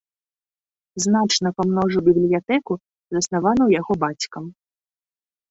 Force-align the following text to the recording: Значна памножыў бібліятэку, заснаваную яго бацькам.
Значна 1.03 1.49
памножыў 1.59 2.01
бібліятэку, 2.07 2.73
заснаваную 3.19 3.69
яго 3.79 3.93
бацькам. 4.07 4.43